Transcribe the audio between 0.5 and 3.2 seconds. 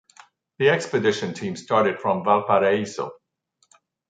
The expedition team started from Valparaíso.